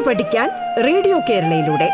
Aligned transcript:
പഠിക്കാൻ 0.06 0.48
radio 0.86 1.16
കേരളയിലൂടെ 1.28 1.88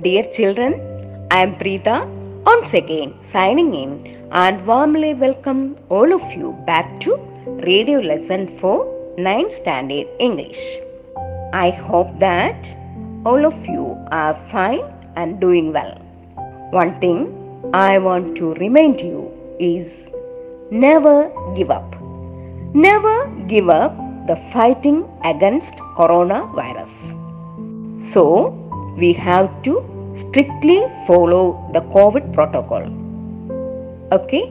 Dear 0.00 0.24
children, 0.36 0.72
I 1.30 1.42
am 1.42 1.54
Preeta 1.56 1.96
once 2.44 2.72
again 2.74 3.14
signing 3.22 3.72
in 3.74 3.90
and 4.32 4.66
warmly 4.66 5.14
welcome 5.14 5.76
all 5.88 6.12
of 6.12 6.24
you 6.32 6.52
back 6.66 7.00
to 7.00 7.16
Radio 7.68 8.00
Lesson 8.00 8.58
for 8.58 8.76
9th 9.18 9.52
Standard 9.52 10.06
English. 10.18 10.62
I 11.54 11.70
hope 11.70 12.18
that 12.18 12.60
all 13.27 13.45
of 13.47 13.57
you 13.73 13.85
are 14.17 14.33
fine 14.51 14.85
and 15.21 15.39
doing 15.41 15.73
well. 15.77 15.93
One 16.79 16.91
thing 17.01 17.19
I 17.73 17.97
want 17.97 18.37
to 18.37 18.53
remind 18.65 19.01
you 19.01 19.17
is 19.59 20.07
never 20.71 21.15
give 21.57 21.71
up. 21.77 21.95
Never 22.73 23.15
give 23.53 23.69
up 23.69 23.97
the 24.27 24.37
fighting 24.53 24.99
against 25.31 25.75
coronavirus. 25.97 26.93
So, 27.99 28.23
we 28.97 29.11
have 29.13 29.49
to 29.63 29.73
strictly 30.13 30.79
follow 31.07 31.43
the 31.73 31.81
COVID 31.97 32.31
protocol. 32.37 32.85
Okay? 34.19 34.45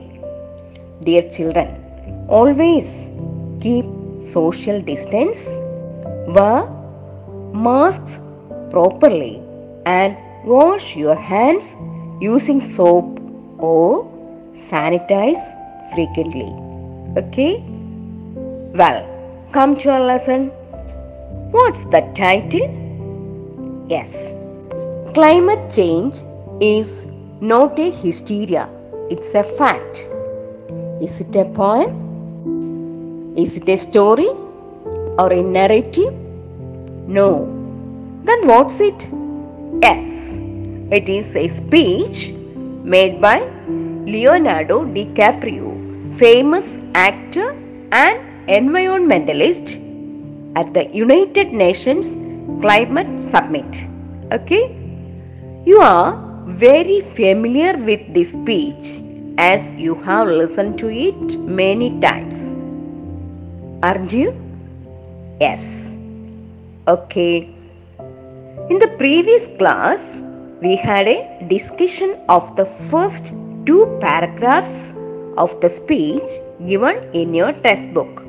Dear 1.03 1.23
children, 1.23 1.67
always 2.27 3.09
keep 3.59 3.85
social 4.19 4.81
distance, 4.81 5.43
wear 6.37 6.63
masks 7.67 8.19
properly, 8.69 9.41
and 9.85 10.17
wash 10.45 10.95
your 10.95 11.15
hands 11.15 11.75
using 12.21 12.61
soap 12.61 13.19
or 13.59 14.05
sanitize 14.53 15.41
frequently. 15.93 16.51
Okay? 17.17 17.63
Well, 18.73 19.05
come 19.51 19.75
to 19.77 19.91
our 19.91 19.99
lesson. 19.99 20.49
What's 21.51 21.83
the 21.83 22.01
title? 22.15 22.67
Yes. 23.87 24.15
Climate 25.13 25.71
change 25.71 26.17
is 26.61 27.07
not 27.41 27.79
a 27.79 27.89
hysteria, 27.91 28.67
it's 29.09 29.33
a 29.33 29.43
fact. 29.57 30.07
Is 31.01 31.21
it 31.21 31.35
a 31.35 31.45
poem? 31.45 33.33
Is 33.37 33.57
it 33.57 33.69
a 33.69 33.77
story 33.77 34.27
or 35.19 35.31
a 35.31 35.41
narrative? 35.41 36.13
No. 37.07 37.56
Then 38.27 38.45
what's 38.45 38.79
it? 38.81 39.07
Yes, 39.81 40.03
it 40.91 41.07
is 41.07 41.33
a 41.33 41.47
speech 41.47 42.33
made 42.83 43.21
by 43.21 43.39
Leonardo 44.13 44.83
DiCaprio, 44.83 45.69
famous 46.17 46.77
actor 46.93 47.51
and 47.93 48.49
environmentalist 48.49 49.75
at 50.57 50.73
the 50.73 50.85
United 50.87 51.53
Nations 51.53 52.11
Climate 52.61 53.23
Summit. 53.23 53.77
Okay? 54.33 54.75
You 55.65 55.79
are 55.79 56.43
very 56.47 56.99
familiar 57.15 57.77
with 57.77 58.13
this 58.13 58.31
speech 58.31 59.01
as 59.37 59.63
you 59.75 59.95
have 60.03 60.27
listened 60.27 60.77
to 60.79 60.89
it 60.89 61.39
many 61.39 61.97
times. 62.01 62.35
Aren't 63.83 64.11
you? 64.11 64.35
Yes. 65.39 65.91
Okay. 66.87 67.56
In 68.69 68.79
the 68.79 68.93
previous 68.97 69.47
class, 69.57 70.05
we 70.61 70.75
had 70.75 71.07
a 71.07 71.47
discussion 71.47 72.17
of 72.27 72.57
the 72.57 72.65
first 72.89 73.31
two 73.65 73.97
paragraphs 74.01 74.93
of 75.37 75.61
the 75.61 75.69
speech 75.69 76.29
given 76.67 76.97
in 77.13 77.33
your 77.33 77.53
textbook. 77.53 78.23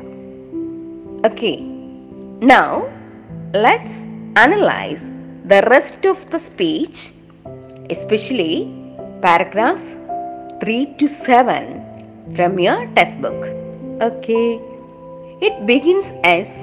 Okay. 1.25 1.57
Now, 2.53 2.89
let's 3.53 3.99
analyze 4.37 5.09
the 5.45 5.61
rest 5.71 6.05
of 6.05 6.31
the 6.31 6.39
speech, 6.39 7.11
especially 7.91 8.73
paragraphs 9.21 9.97
3 10.61 10.95
to 10.99 11.09
7 11.09 12.31
from 12.37 12.61
your 12.61 12.87
textbook. 12.95 13.43
Okay. 14.01 14.61
It 15.41 15.67
begins 15.67 16.13
as, 16.23 16.63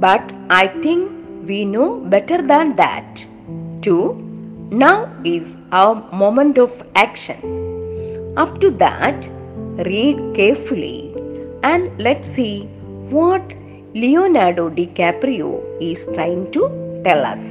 but 0.00 0.32
I 0.48 0.68
think 0.80 1.15
we 1.46 1.64
know 1.64 1.88
better 2.14 2.42
than 2.42 2.76
that. 2.76 3.24
To, 3.82 4.14
now 4.70 5.12
is 5.24 5.46
our 5.72 5.94
moment 6.12 6.58
of 6.58 6.72
action. 6.94 8.34
Up 8.36 8.60
to 8.60 8.70
that, 8.82 9.28
read 9.90 10.34
carefully 10.34 11.14
and 11.62 11.90
let's 11.98 12.28
see 12.28 12.64
what 13.14 13.42
Leonardo 13.94 14.68
DiCaprio 14.70 15.50
is 15.80 16.04
trying 16.14 16.50
to 16.52 16.62
tell 17.04 17.24
us. 17.24 17.44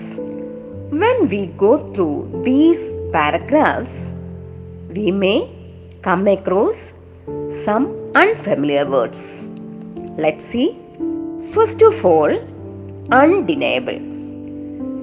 When 0.89 1.29
we 1.29 1.47
go 1.63 1.71
through 1.93 2.43
these 2.45 2.81
paragraphs, 3.11 3.93
we 4.89 5.11
may 5.11 5.49
come 6.01 6.27
across 6.27 6.91
some 7.63 7.87
unfamiliar 8.13 8.85
words. 8.85 9.41
Let's 10.17 10.45
see. 10.45 10.77
First 11.53 11.81
of 11.81 12.05
all, 12.05 12.31
undeniable. 13.11 13.99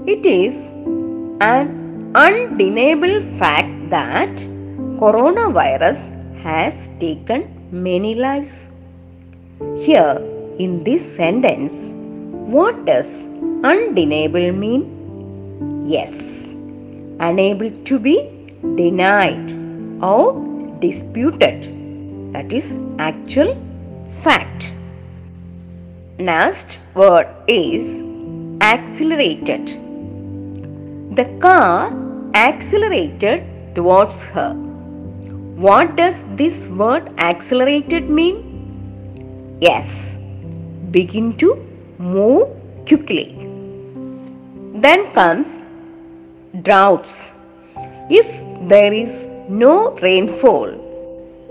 It 0.08 0.26
is 0.26 0.56
an 1.40 2.10
undeniable 2.14 3.22
fact 3.38 3.90
that 3.90 4.28
coronavirus 4.98 5.98
has 6.42 6.88
taken 6.98 7.48
many 7.70 8.14
lives. 8.14 8.50
Here 9.76 10.18
in 10.58 10.82
this 10.82 11.16
sentence, 11.16 11.72
what 12.50 12.84
does 12.84 13.08
undeniable 13.62 14.52
mean? 14.52 15.84
Yes, 15.86 16.10
unable 17.20 17.70
to 17.70 17.98
be 18.00 18.28
denied 18.76 19.52
or 20.02 20.34
disputed. 20.80 21.68
That 22.32 22.52
is 22.52 22.74
actual 22.98 23.56
fact. 24.22 24.71
Next 26.26 26.78
word 26.94 27.26
is 27.48 27.86
accelerated. 28.60 29.70
The 31.16 31.24
car 31.40 31.92
accelerated 32.32 33.74
towards 33.74 34.20
her. 34.34 34.52
What 35.64 35.96
does 35.96 36.22
this 36.36 36.56
word 36.82 37.10
accelerated 37.18 38.08
mean? 38.08 39.58
Yes, 39.60 40.14
begin 40.92 41.36
to 41.38 41.50
move 41.98 42.48
quickly. 42.86 43.26
Then 44.86 45.12
comes 45.18 45.52
droughts. 46.62 47.34
If 48.10 48.28
there 48.68 48.92
is 48.92 49.12
no 49.48 49.98
rainfall 50.08 50.70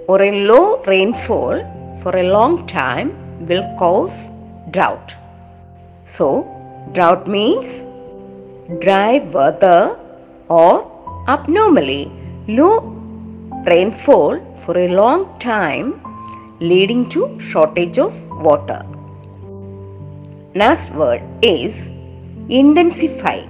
or 0.07 0.21
a 0.21 0.31
low 0.45 0.81
rainfall 0.83 1.59
for 2.01 2.15
a 2.15 2.23
long 2.23 2.65
time 2.67 3.17
will 3.47 3.65
cause 3.77 4.30
drought. 4.71 5.13
So, 6.05 6.47
drought 6.93 7.27
means 7.27 7.81
dry 8.81 9.19
weather 9.19 9.97
or 10.49 10.73
abnormally 11.27 12.11
low 12.47 12.79
rainfall 13.65 14.39
for 14.65 14.77
a 14.77 14.87
long 14.87 15.39
time 15.39 16.01
leading 16.59 17.07
to 17.09 17.39
shortage 17.39 17.97
of 17.97 18.13
water. 18.47 18.85
Next 20.53 20.91
word 20.91 21.21
is 21.41 21.77
intensifying. 22.49 23.49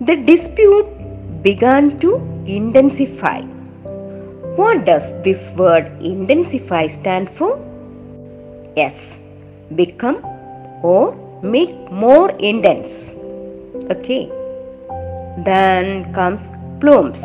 The 0.00 0.16
dispute 0.16 1.42
began 1.42 1.98
to 2.00 2.16
intensify. 2.46 3.40
What 4.60 4.84
does 4.84 5.02
this 5.22 5.40
word 5.56 5.86
intensify 6.02 6.86
stand 6.86 7.30
for? 7.30 7.58
Yes, 8.76 8.94
become 9.74 10.24
or 10.82 11.14
make 11.42 11.74
more 11.90 12.30
intense. 12.38 13.08
Okay. 13.90 14.30
Then 15.44 16.12
comes 16.14 16.48
plumes. 16.80 17.22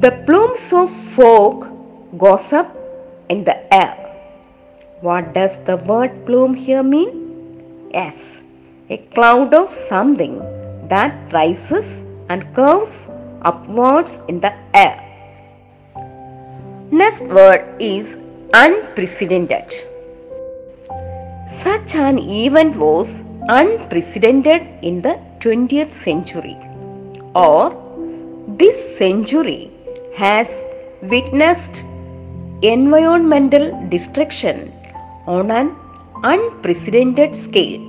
The 0.00 0.10
plumes 0.26 0.72
of 0.72 0.90
fog 1.14 1.66
goes 2.18 2.52
up 2.52 2.74
in 3.28 3.44
the 3.44 3.56
air. 3.72 3.94
What 5.00 5.32
does 5.34 5.56
the 5.64 5.76
word 5.76 6.26
plume 6.26 6.54
here 6.54 6.82
mean? 6.82 7.90
Yes, 7.92 8.42
a 8.90 8.98
cloud 9.14 9.54
of 9.54 9.72
something 9.72 10.38
that 10.88 11.32
rises 11.32 12.02
and 12.28 12.42
curves 12.54 13.06
upwards 13.42 14.18
in 14.28 14.40
the 14.40 14.52
air. 14.74 15.00
Next 16.90 17.22
word 17.22 17.64
is 17.80 18.16
unprecedented. 18.52 19.72
Such 21.64 21.94
an 21.94 22.18
event 22.18 22.76
was 22.76 23.22
unprecedented 23.48 24.66
in 24.82 25.00
the 25.00 25.18
20th 25.38 25.92
century 25.92 26.56
or 27.34 27.72
this 28.60 28.76
century 28.98 29.70
has 30.14 30.62
witnessed 31.00 31.82
environmental 32.60 33.66
destruction 33.88 34.70
on 35.26 35.50
an 35.50 35.74
unprecedented 36.22 37.34
scale. 37.34 37.80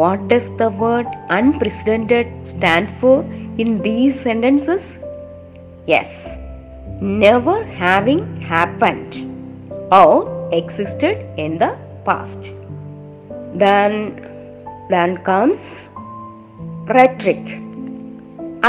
What 0.00 0.28
does 0.28 0.54
the 0.58 0.70
word 0.70 1.06
unprecedented 1.30 2.46
stand 2.46 2.90
for 3.00 3.22
in 3.56 3.80
these 3.80 4.20
sentences? 4.20 4.98
Yes, 5.86 6.28
never 7.00 7.64
having 7.64 8.42
happened 8.42 9.22
or 9.90 10.50
existed 10.52 11.26
in 11.38 11.56
the 11.56 11.78
past. 12.10 12.52
Then, 13.62 13.94
then 14.92 15.16
comes 15.30 15.90
rhetoric. 16.98 17.44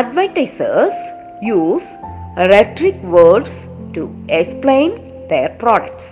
Advertisers 0.02 0.98
use 1.42 1.88
rhetoric 2.52 3.02
words 3.04 3.54
to 3.94 4.04
explain 4.30 5.28
their 5.28 5.50
products. 5.64 6.08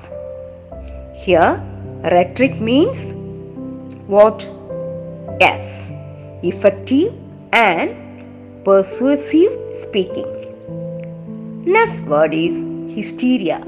Here, 1.26 1.52
rhetoric 2.16 2.60
means 2.60 3.00
what? 4.16 4.50
Yes, 5.40 5.64
effective 6.52 7.14
and 7.54 8.66
persuasive 8.66 9.54
speaking. 9.84 10.30
Next 11.66 12.02
word 12.14 12.34
is 12.34 12.56
hysteria. 12.96 13.60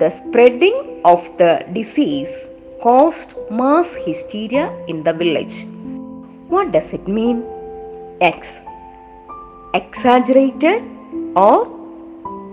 The 0.00 0.10
spreading 0.10 1.02
of 1.04 1.24
the 1.36 1.64
disease 1.74 2.32
caused 2.82 3.34
mass 3.50 3.88
hysteria 4.04 4.64
in 4.88 5.02
the 5.02 5.12
village. 5.12 5.56
What 6.48 6.72
does 6.72 6.94
it 6.94 7.06
mean? 7.06 7.44
X. 8.20 8.58
Exaggerated 9.74 10.82
or 11.36 11.68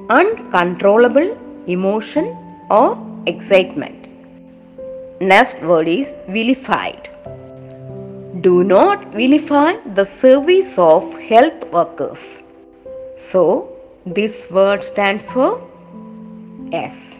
uncontrollable 0.09 1.37
emotion 1.67 2.25
or 2.69 2.97
excitement. 3.25 4.09
Next 5.21 5.61
word 5.61 5.87
is 5.87 6.13
vilified. 6.27 7.09
Do 8.41 8.63
not 8.63 9.07
vilify 9.13 9.73
the 9.95 10.05
service 10.05 10.77
of 10.77 11.13
health 11.19 11.71
workers. 11.71 12.41
So, 13.17 13.69
this 14.05 14.51
word 14.51 14.83
stands 14.83 15.31
for 15.31 15.61
S. 16.71 17.16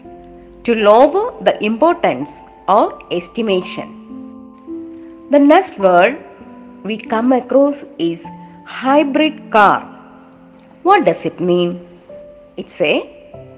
To 0.68 0.74
lower 0.74 1.32
the 1.40 1.52
importance 1.64 2.40
or 2.68 2.98
estimation. 3.10 3.86
The 5.30 5.38
next 5.38 5.78
word 5.78 6.18
we 6.84 6.98
come 6.98 7.32
across 7.32 7.86
is 7.98 8.22
hybrid 8.66 9.50
car. 9.50 9.80
What 10.82 11.06
does 11.06 11.24
it 11.24 11.40
mean? 11.40 11.88
It's 12.58 12.78
a 12.82 12.94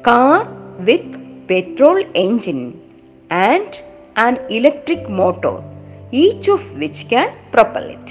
car 0.04 0.44
with 0.78 1.48
petrol 1.48 1.98
engine 2.14 2.80
and 3.30 3.82
an 4.14 4.38
electric 4.48 5.10
motor, 5.10 5.64
each 6.12 6.48
of 6.48 6.62
which 6.78 7.08
can 7.08 7.34
propel 7.50 7.90
it. 7.96 8.08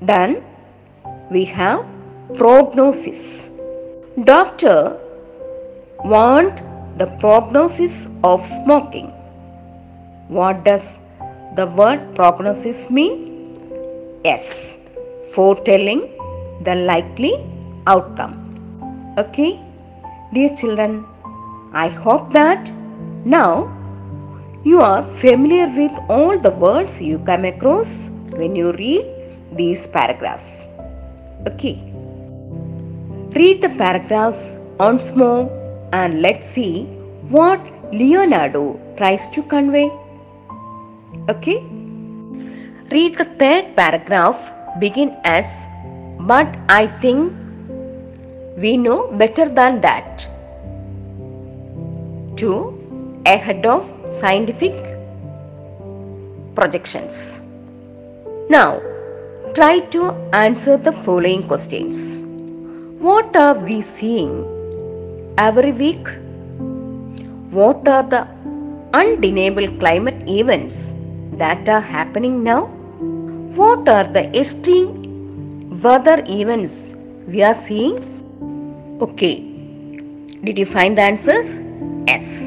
Then 0.00 0.44
we 1.32 1.44
have 1.46 1.84
prognosis. 2.36 3.50
Doctor 4.22 5.00
warned 6.04 6.62
the 7.00 7.06
prognosis 7.22 8.06
of 8.24 8.44
smoking. 8.64 9.08
What 10.28 10.64
does 10.64 10.84
the 11.56 11.66
word 11.66 12.14
prognosis 12.14 12.88
mean? 12.90 13.14
Yes, 14.24 14.76
foretelling 15.34 16.02
the 16.62 16.74
likely 16.74 17.34
outcome. 17.86 18.34
Okay, 19.18 19.60
dear 20.32 20.54
children, 20.56 21.04
I 21.72 21.88
hope 21.88 22.32
that 22.32 22.72
now 23.24 23.72
you 24.64 24.80
are 24.80 25.02
familiar 25.16 25.68
with 25.80 25.92
all 26.08 26.38
the 26.38 26.50
words 26.50 27.00
you 27.00 27.18
come 27.20 27.44
across 27.44 28.08
when 28.40 28.56
you 28.56 28.72
read 28.72 29.04
these 29.52 29.86
paragraphs. 29.86 30.64
Okay, 31.46 31.76
read 33.36 33.62
the 33.62 33.72
paragraphs 33.84 34.42
once 34.78 35.14
more 35.14 35.44
and 35.92 36.22
let's 36.22 36.46
see 36.46 36.84
what 37.28 37.60
Leonardo 37.92 38.80
tries 38.96 39.28
to 39.28 39.42
convey. 39.42 39.90
Okay, 41.28 41.60
read 42.90 43.18
the 43.18 43.24
third 43.38 43.74
paragraph 43.76 44.52
begin 44.80 45.16
as 45.24 45.46
but 46.20 46.56
I 46.68 46.86
think 47.00 47.32
we 48.56 48.76
know 48.76 49.08
better 49.12 49.48
than 49.48 49.80
that. 49.82 50.26
2. 52.36 53.22
Ahead 53.26 53.66
of 53.66 53.84
scientific 54.10 54.72
projections. 56.54 57.38
Now, 58.48 58.80
try 59.54 59.80
to 59.90 60.10
answer 60.32 60.76
the 60.76 60.92
following 60.92 61.46
questions. 61.46 61.98
What 63.00 63.36
are 63.36 63.54
we 63.54 63.82
seeing 63.82 64.55
every 65.38 65.72
week? 65.72 66.08
What 67.50 67.86
are 67.88 68.02
the 68.02 68.26
undeniable 68.92 69.68
climate 69.78 70.28
events 70.28 70.76
that 71.32 71.68
are 71.68 71.80
happening 71.80 72.42
now? 72.42 72.66
What 73.60 73.88
are 73.88 74.04
the 74.04 74.24
extreme 74.38 75.80
weather 75.80 76.22
events 76.26 76.76
we 77.26 77.42
are 77.42 77.54
seeing? 77.54 77.96
Okay. 79.00 79.36
Did 80.44 80.58
you 80.58 80.66
find 80.66 80.98
the 80.98 81.02
answers? 81.02 81.46
Yes. 82.06 82.40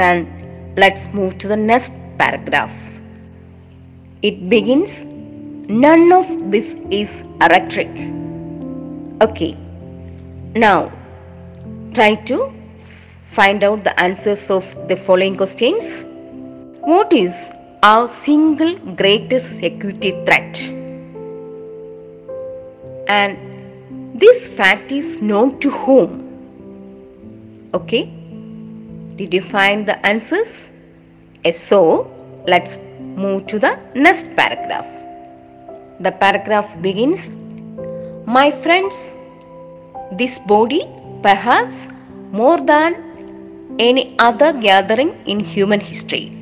Then 0.00 0.74
let's 0.76 1.06
move 1.12 1.38
to 1.38 1.48
the 1.48 1.56
next 1.56 1.92
paragraph. 2.18 2.70
It 4.22 4.48
begins 4.48 4.92
None 5.68 6.12
of 6.12 6.26
this 6.50 6.66
is 6.90 7.08
rhetoric. 7.40 7.88
Okay. 9.22 9.56
Now 10.56 10.92
try 11.94 12.14
to 12.30 12.52
find 13.32 13.64
out 13.64 13.84
the 13.84 13.98
answers 14.00 14.50
of 14.50 14.64
the 14.88 14.96
following 14.96 15.36
questions. 15.36 16.04
What 16.80 17.12
is 17.12 17.32
our 17.82 18.08
single 18.08 18.76
greatest 18.94 19.58
security 19.58 20.12
threat? 20.24 20.60
And 23.08 24.20
this 24.20 24.48
fact 24.56 24.92
is 24.92 25.20
known 25.20 25.58
to 25.60 25.70
whom? 25.70 27.70
Okay. 27.74 28.04
Did 29.16 29.34
you 29.34 29.42
find 29.42 29.86
the 29.86 30.04
answers? 30.06 30.48
If 31.44 31.58
so, 31.58 32.10
let's 32.46 32.78
move 33.00 33.46
to 33.48 33.58
the 33.58 33.78
next 33.94 34.34
paragraph. 34.36 34.86
The 36.00 36.12
paragraph 36.12 36.70
begins 36.80 37.28
My 38.26 38.50
friends, 38.62 39.10
this 40.12 40.38
body, 40.38 40.88
perhaps 41.22 41.86
more 42.32 42.60
than 42.60 43.76
any 43.78 44.16
other 44.18 44.52
gathering 44.52 45.14
in 45.26 45.40
human 45.40 45.80
history, 45.80 46.32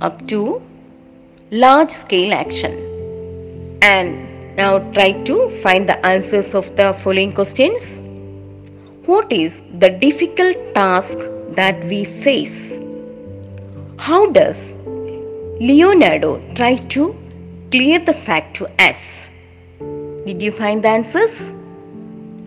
up 0.00 0.26
to 0.28 0.60
large 1.50 1.90
scale 1.90 2.32
action. 2.34 2.72
And 3.82 4.56
now 4.56 4.78
try 4.92 5.12
to 5.24 5.50
find 5.62 5.88
the 5.88 6.04
answers 6.06 6.54
of 6.54 6.74
the 6.76 6.94
following 7.02 7.32
questions. 7.32 7.98
What 9.06 9.32
is 9.32 9.60
the 9.78 9.90
difficult 9.90 10.56
task 10.74 11.18
that 11.50 11.84
we 11.84 12.04
face? 12.22 12.72
How 13.98 14.30
does 14.30 14.70
Leonardo 15.60 16.42
try 16.54 16.76
to 16.76 17.14
clear 17.70 17.98
the 17.98 18.14
fact 18.14 18.56
to 18.56 18.66
us? 18.82 19.28
Did 19.78 20.40
you 20.40 20.52
find 20.52 20.82
the 20.82 20.88
answers? 20.88 21.42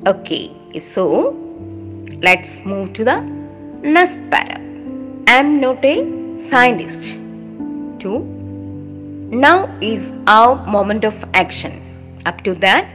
Okay, 0.06 0.52
if 0.74 0.84
so, 0.84 1.47
let's 2.22 2.60
move 2.66 2.94
to 2.94 3.04
the 3.04 3.22
next 3.82 4.20
para. 4.30 4.60
I'm 5.28 5.60
not 5.60 5.84
a 5.84 5.96
scientist. 6.50 7.04
2. 8.00 8.20
Now 9.32 9.78
is 9.82 10.12
our 10.28 10.66
moment 10.66 11.04
of 11.04 11.16
action. 11.34 11.84
Up 12.26 12.42
to 12.42 12.54
that, 12.56 12.88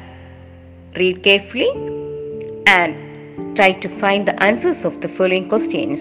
read 0.96 1.22
carefully 1.22 1.70
and 2.66 3.56
try 3.56 3.72
to 3.72 3.88
find 4.00 4.26
the 4.26 4.42
answers 4.42 4.84
of 4.84 5.00
the 5.00 5.08
following 5.08 5.48
questions. 5.48 6.00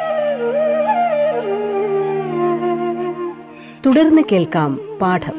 തുടർന്ന് 3.90 4.22
കേൾക്കാം 4.32 4.80
പാഠം 5.00 5.36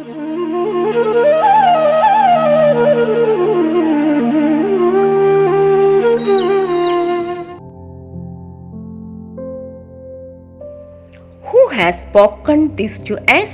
Who 11.44 11.68
has 11.70 11.96
spoken 12.04 12.76
this 12.76 13.00
to 13.00 13.16
us? 13.32 13.52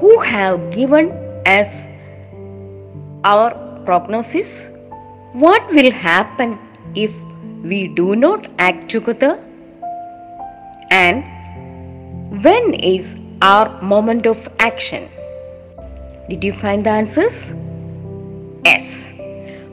Who 0.00 0.18
have 0.20 0.70
given 0.70 1.10
us 1.46 1.70
our 3.24 3.50
prognosis? 3.84 4.48
What 5.32 5.68
will 5.72 5.90
happen 5.90 6.58
if 6.94 7.10
we 7.64 7.88
do 7.88 8.14
not 8.14 8.46
act 8.58 8.90
together? 8.90 9.42
And 10.90 11.24
when 12.43 12.73
is 12.73 13.05
our 13.41 13.81
moment 13.81 14.25
of 14.25 14.47
action? 14.59 15.09
Did 16.29 16.43
you 16.43 16.53
find 16.53 16.85
the 16.85 16.89
answers? 16.89 17.35
Yes. 18.63 19.11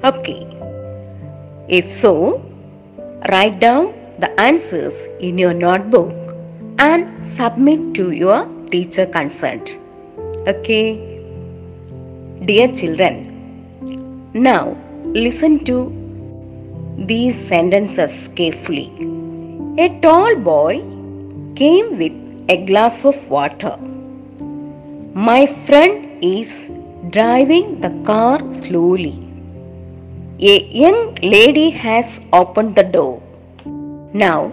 Okay. 0.02 0.46
If 1.68 1.92
so, 1.92 2.42
write 3.28 3.60
down 3.60 3.94
the 4.18 4.30
answers 4.40 4.94
in 5.20 5.38
your 5.38 5.52
notebook 5.52 6.12
and 6.78 7.24
submit 7.36 7.94
to 7.94 8.10
your 8.10 8.46
teacher 8.70 9.06
concerned. 9.06 9.70
Okay. 10.48 10.88
Dear 12.44 12.68
children, 12.68 14.30
now 14.34 14.76
listen 15.04 15.64
to 15.64 15.78
these 16.98 17.36
sentences 17.48 18.28
carefully. 18.34 18.90
A 19.78 19.98
tall 20.00 20.36
boy 20.36 20.80
came 21.54 21.98
with 21.98 22.25
a 22.48 22.64
glass 22.64 23.04
of 23.04 23.16
water. 23.28 23.76
My 25.14 25.46
friend 25.66 26.22
is 26.22 26.70
driving 27.10 27.80
the 27.80 27.90
car 28.04 28.38
slowly. 28.48 29.14
A 30.38 30.54
young 30.82 31.16
lady 31.22 31.70
has 31.70 32.20
opened 32.32 32.76
the 32.76 32.84
door. 32.84 33.20
Now, 34.12 34.52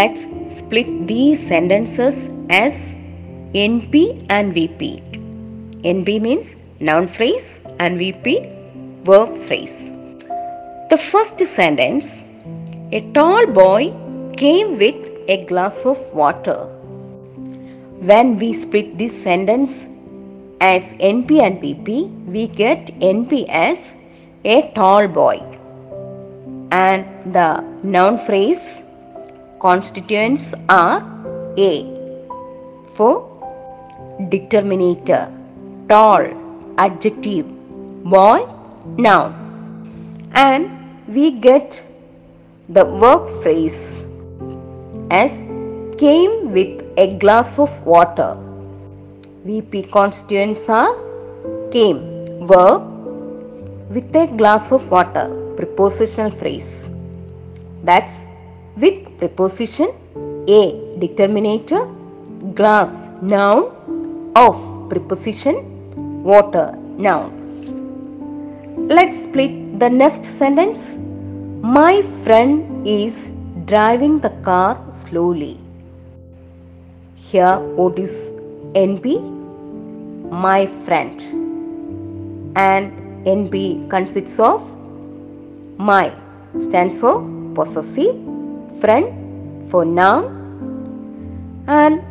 let's 0.00 0.22
split 0.56 1.06
these 1.06 1.46
sentences 1.46 2.30
as 2.48 2.74
NP 3.54 4.24
and 4.30 4.54
VP. 4.54 5.02
NP 5.82 6.22
means 6.22 6.54
noun 6.78 7.08
phrase 7.08 7.58
and 7.78 7.98
VP 7.98 8.40
verb 9.02 9.36
phrase. 9.46 9.90
The 10.88 10.96
first 10.96 11.38
sentence 11.40 12.16
A 12.92 13.00
tall 13.12 13.46
boy 13.46 13.92
came 14.36 14.78
with 14.78 15.09
a 15.34 15.36
glass 15.50 15.76
of 15.90 15.98
water. 16.20 16.58
When 18.10 18.38
we 18.38 18.52
split 18.52 18.98
this 18.98 19.14
sentence 19.22 19.86
as 20.60 20.82
NP 21.10 21.40
and 21.46 21.60
PP, 21.62 21.90
we 22.26 22.48
get 22.48 22.86
NP 23.10 23.48
as 23.48 23.78
a 24.44 24.56
tall 24.74 25.06
boy. 25.06 25.36
And 26.72 27.34
the 27.34 27.60
noun 27.82 28.18
phrase 28.26 28.60
constituents 29.60 30.52
are 30.68 30.98
A 31.58 31.72
for 32.96 33.14
determinator, 34.34 35.22
tall, 35.88 36.26
adjective, 36.78 37.46
boy, 38.04 38.46
noun, 38.98 39.32
and 40.34 40.70
we 41.08 41.32
get 41.48 41.84
the 42.68 42.84
verb 42.84 43.42
phrase 43.42 44.04
as 45.10 45.32
came 45.98 46.52
with 46.52 46.82
a 46.96 47.18
glass 47.18 47.58
of 47.58 47.70
water. 47.86 48.36
VP 49.44 49.84
constituents 49.84 50.68
are 50.68 50.94
came, 51.70 52.00
verb, 52.46 52.82
with 53.90 54.14
a 54.14 54.26
glass 54.36 54.72
of 54.72 54.90
water, 54.90 55.26
prepositional 55.56 56.30
phrase. 56.30 56.88
That's 57.84 58.24
with 58.76 59.18
preposition 59.18 59.90
a, 60.48 60.96
determinator, 60.98 61.82
glass, 62.54 63.10
noun, 63.22 64.32
of, 64.36 64.88
preposition, 64.88 66.22
water, 66.24 66.74
noun. 66.98 67.30
Let's 68.88 69.22
split 69.24 69.78
the 69.78 69.88
next 69.88 70.24
sentence. 70.24 70.94
My 71.62 72.02
friend 72.24 72.86
is 72.86 73.30
driving 73.70 74.18
the 74.18 74.30
car 74.46 74.76
slowly. 74.92 75.56
Here, 77.14 77.58
what 77.78 77.98
is 77.98 78.14
NP? 78.74 79.20
My 80.46 80.66
friend. 80.86 81.22
And 82.56 83.26
NP 83.26 83.88
consists 83.88 84.40
of 84.40 84.60
my 85.78 86.12
stands 86.58 86.98
for 86.98 87.14
possessive, 87.54 88.16
friend 88.80 89.70
for 89.70 89.84
noun, 89.84 90.24
and 91.68 92.02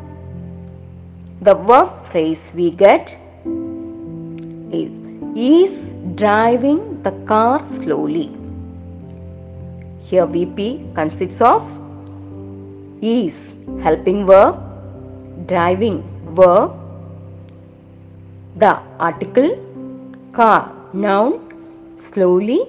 the 1.41 1.55
verb 1.55 1.89
phrase 2.05 2.49
we 2.55 2.71
get 2.71 3.17
is 4.71 4.97
is 5.35 5.89
driving 6.15 7.03
the 7.03 7.11
car 7.33 7.65
slowly. 7.79 8.38
Here 10.09 10.25
VP 10.25 10.89
consists 10.95 11.39
of 11.39 11.61
is 12.99 13.35
helping 13.81 14.25
verb, 14.25 14.55
driving 15.45 16.01
verb, 16.33 16.71
the 18.55 18.71
article, 18.97 19.51
car 20.31 20.73
noun, 20.93 21.37
slowly 21.95 22.59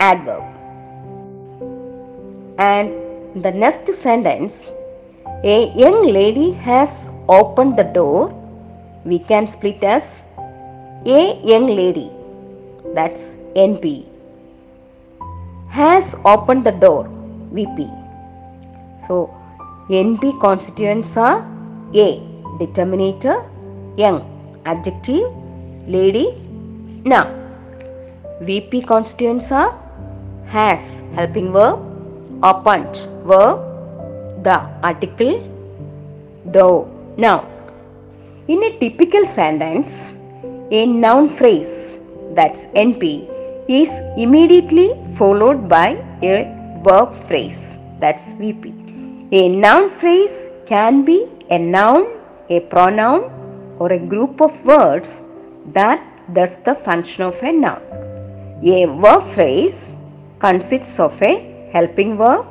adverb. 0.00 0.44
And 2.58 3.42
the 3.42 3.52
next 3.52 3.94
sentence 3.94 4.70
a 5.44 5.72
young 5.72 6.06
lady 6.06 6.52
has 6.52 7.08
opened 7.26 7.78
the 7.78 7.84
door. 7.84 8.30
We 9.06 9.18
can 9.18 9.46
split 9.46 9.82
as 9.82 10.20
a 11.06 11.40
young 11.42 11.68
lady, 11.68 12.10
that's 12.94 13.30
NP, 13.56 14.11
has 15.72 16.14
opened 16.24 16.64
the 16.64 16.72
door, 16.72 17.08
VP. 17.52 17.88
So, 19.06 19.34
NP 19.88 20.38
constituents 20.40 21.16
are 21.16 21.38
A, 21.94 22.20
determinator, 22.60 23.36
young, 23.96 24.18
adjective, 24.66 25.24
lady, 25.86 26.26
noun. 27.04 27.30
VP 28.42 28.82
constituents 28.82 29.50
are 29.50 29.72
has, 30.46 30.80
helping 31.14 31.52
verb, 31.52 31.80
opened, 32.42 32.96
verb, 33.24 33.58
the 34.44 34.58
article, 34.82 35.34
door, 36.50 36.86
noun. 37.16 37.46
In 38.48 38.62
a 38.62 38.78
typical 38.78 39.24
sentence, 39.24 40.12
a 40.70 40.84
noun 40.84 41.30
phrase, 41.30 41.98
that's 42.34 42.62
NP, 42.86 43.28
is 43.68 43.90
immediately 44.16 44.88
followed 45.16 45.68
by 45.68 45.90
a 46.22 46.34
verb 46.84 47.14
phrase, 47.26 47.76
that's 48.00 48.24
VP. 48.34 48.74
A 49.32 49.48
noun 49.48 49.90
phrase 49.90 50.34
can 50.66 51.04
be 51.04 51.28
a 51.50 51.58
noun, 51.58 52.06
a 52.48 52.60
pronoun, 52.60 53.30
or 53.78 53.92
a 53.92 53.98
group 53.98 54.40
of 54.40 54.52
words 54.64 55.20
that 55.72 56.00
does 56.34 56.54
the 56.64 56.74
function 56.74 57.24
of 57.24 57.40
a 57.42 57.52
noun. 57.52 57.82
A 58.64 58.86
verb 58.86 59.28
phrase 59.28 59.92
consists 60.38 60.98
of 60.98 61.20
a 61.22 61.68
helping 61.72 62.16
verb 62.16 62.46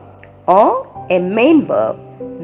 or 0.48 0.88
a 1.10 1.20
main 1.20 1.65
verb 1.65 1.98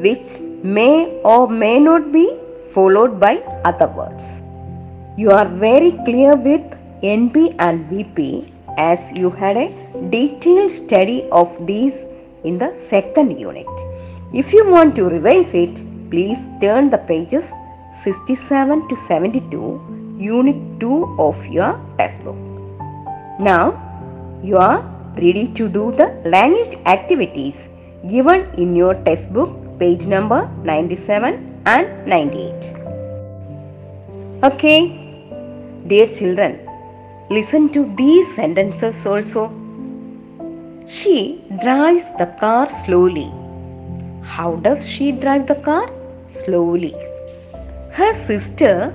which 0.04 0.40
may 0.62 1.20
or 1.24 1.48
may 1.48 1.78
not 1.78 2.12
be 2.12 2.38
followed 2.72 3.18
by 3.18 3.36
other 3.64 3.88
words. 3.88 4.42
You 5.16 5.30
are 5.32 5.46
very 5.46 5.92
clear 6.04 6.36
with 6.36 6.62
NP 7.02 7.56
and 7.58 7.84
VP 7.86 8.46
as 8.78 9.12
you 9.12 9.30
had 9.30 9.56
a 9.56 9.68
detailed 10.10 10.70
study 10.70 11.28
of 11.30 11.54
these 11.66 11.96
in 12.44 12.58
the 12.58 12.72
second 12.74 13.38
unit. 13.38 13.66
If 14.32 14.52
you 14.52 14.68
want 14.70 14.96
to 14.96 15.08
revise 15.08 15.54
it, 15.54 15.82
please 16.10 16.46
turn 16.60 16.90
the 16.90 16.98
pages 16.98 17.50
67 18.02 18.88
to 18.88 18.96
72, 18.96 20.16
unit 20.18 20.80
2 20.80 21.16
of 21.18 21.46
your 21.46 21.80
textbook. 21.98 22.36
Now, 23.40 23.64
you 24.42 24.56
are 24.56 24.80
ready 25.16 25.46
to 25.54 25.68
do 25.68 25.90
the 25.92 26.08
language 26.24 26.78
activities 26.86 27.56
given 28.08 28.48
in 28.56 28.76
your 28.76 28.94
textbook 28.94 29.50
page 29.78 30.06
number 30.06 30.48
97 30.62 31.62
and 31.66 32.06
98. 32.06 32.74
Okay, 34.44 34.80
dear 35.88 36.06
children, 36.06 36.67
listen 37.30 37.68
to 37.70 37.84
these 37.96 38.34
sentences 38.34 39.06
also. 39.06 39.52
She 40.86 41.44
drives 41.62 42.04
the 42.16 42.26
car 42.40 42.70
slowly. 42.70 43.30
How 44.22 44.56
does 44.56 44.88
she 44.88 45.12
drive 45.12 45.46
the 45.46 45.56
car? 45.56 45.90
Slowly. 46.30 46.94
Her 47.92 48.14
sister 48.14 48.92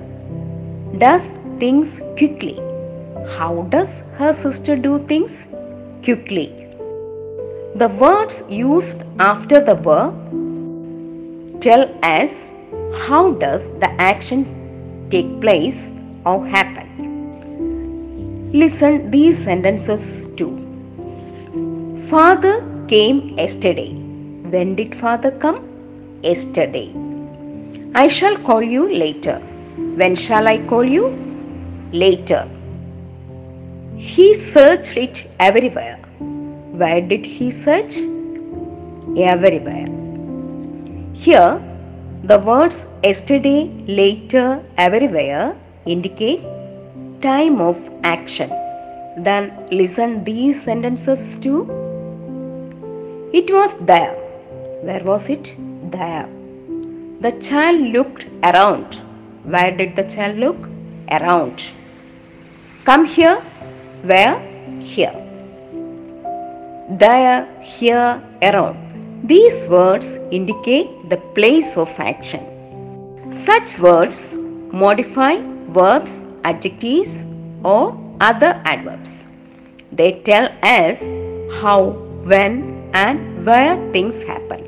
does 0.98 1.22
things 1.60 2.00
quickly. 2.16 2.56
How 3.38 3.66
does 3.68 3.88
her 4.18 4.34
sister 4.34 4.76
do 4.76 4.98
things? 5.06 5.44
Quickly. 6.02 6.46
The 7.76 7.88
words 8.00 8.42
used 8.48 9.02
after 9.18 9.60
the 9.60 9.74
verb 9.74 10.14
tell 11.60 11.82
us 12.02 12.34
how 13.06 13.32
does 13.32 13.68
the 13.80 13.90
action 14.00 15.08
take 15.10 15.40
place 15.40 15.80
or 16.26 16.46
happen. 16.46 16.83
Listen 18.60 19.10
these 19.10 19.38
sentences 19.42 20.02
too. 20.36 20.52
Father 22.08 22.52
came 22.86 23.36
yesterday. 23.36 23.88
When 24.52 24.76
did 24.76 24.94
father 25.00 25.32
come? 25.44 25.58
Yesterday. 26.22 26.94
I 27.96 28.06
shall 28.06 28.36
call 28.44 28.62
you 28.62 28.84
later. 28.94 29.40
When 30.02 30.14
shall 30.14 30.46
I 30.46 30.58
call 30.68 30.84
you? 30.84 31.08
Later. 32.04 32.48
He 33.96 34.34
searched 34.34 34.96
it 34.98 35.26
everywhere. 35.40 35.98
Where 36.84 37.00
did 37.00 37.26
he 37.26 37.50
search? 37.50 37.98
Everywhere. 39.34 39.88
Here, 41.12 41.60
the 42.22 42.38
words 42.38 42.84
yesterday, 43.02 43.60
later, 43.88 44.62
everywhere 44.78 45.56
indicate 45.86 46.53
time 47.24 47.60
of 47.60 47.76
action. 48.02 48.50
Then 49.26 49.50
listen 49.70 50.24
these 50.24 50.62
sentences 50.62 51.36
too. 51.36 51.58
It 53.32 53.50
was 53.50 53.74
there. 53.90 54.14
Where 54.82 55.02
was 55.04 55.28
it? 55.30 55.54
There. 55.90 56.28
The 57.20 57.32
child 57.40 57.80
looked 57.96 58.26
around. 58.42 58.96
Where 59.44 59.70
did 59.76 59.96
the 59.96 60.04
child 60.04 60.36
look? 60.36 60.68
Around. 61.10 61.64
Come 62.84 63.06
here. 63.06 63.36
Where? 64.02 64.38
Here. 64.80 65.14
There, 66.90 67.46
here, 67.62 68.22
around. 68.42 68.76
These 69.26 69.56
words 69.68 70.12
indicate 70.30 71.08
the 71.08 71.16
place 71.38 71.78
of 71.78 71.88
action. 71.98 72.42
Such 73.46 73.78
words 73.78 74.30
modify 74.84 75.36
verbs, 75.78 76.23
adjectives, 76.44 77.22
or 77.64 77.98
other 78.20 78.60
adverbs. 78.64 79.24
They 79.92 80.20
tell 80.22 80.48
us 80.62 81.00
how, 81.60 81.90
when, 82.24 82.90
and 82.94 83.44
where 83.46 83.76
things 83.92 84.22
happen. 84.24 84.62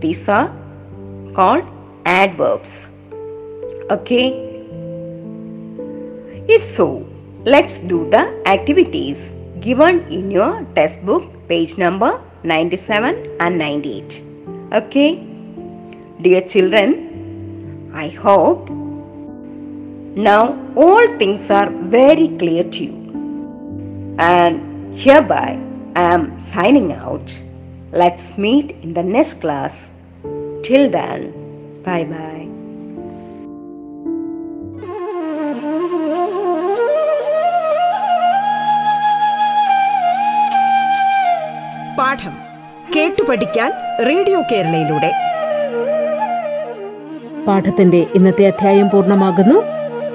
These 0.00 0.28
are 0.28 0.50
called 1.34 1.64
adverbs. 2.04 2.88
Okay? 3.90 4.42
If 6.48 6.62
so, 6.64 7.06
let's 7.44 7.78
do 7.78 8.08
the 8.10 8.42
activities 8.46 9.18
given 9.60 10.00
in 10.12 10.30
your 10.30 10.64
textbook, 10.74 11.24
page 11.48 11.76
number 11.76 12.20
97 12.44 13.36
and 13.40 13.58
98. 13.58 14.22
Okay? 14.72 15.26
Dear 16.22 16.40
children, 16.42 17.90
I 17.94 18.08
hope 18.08 18.70
now 20.16 20.65
all 20.76 21.18
things 21.18 21.50
are 21.50 21.70
very 21.70 22.28
clear 22.38 22.62
to 22.64 22.84
you. 22.84 22.96
And 24.18 24.94
hereby 24.94 25.58
I 25.96 26.14
am 26.14 26.38
signing 26.52 26.92
out. 26.92 27.28
Let's 27.92 28.36
meet 28.36 28.72
in 28.82 28.94
the 28.94 29.02
next 29.02 29.34
class. 29.34 29.74
Till 30.62 30.90
then, 30.90 31.20
bye 31.82 32.04
bye. 32.04 32.44
പാഠം 41.98 42.34
കേട്ടു 42.94 43.22
പഠിക്കാൻ 43.22 43.70
radio 44.08 44.40
കേരളയിലൂടെ 44.40 45.10
പാഠത്തിന്റെ 47.46 48.06
ഇന്നത്തെ 48.14 48.44
അധ്യായം 48.46 48.90
പൂർണമാകുന്നു 48.90 49.75